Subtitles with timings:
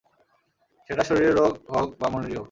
[0.89, 2.39] সেটা শরীরের রোগ হোক বা মনেরই হোক।